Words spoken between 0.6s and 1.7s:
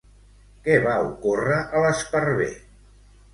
Què va ocórrer